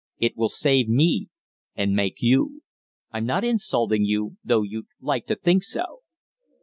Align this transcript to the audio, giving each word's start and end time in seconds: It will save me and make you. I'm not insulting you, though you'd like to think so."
It 0.17 0.35
will 0.35 0.49
save 0.49 0.89
me 0.89 1.27
and 1.75 1.93
make 1.95 2.15
you. 2.23 2.63
I'm 3.11 3.27
not 3.27 3.43
insulting 3.43 4.03
you, 4.03 4.35
though 4.43 4.63
you'd 4.63 4.87
like 4.99 5.27
to 5.27 5.35
think 5.35 5.61
so." 5.61 5.99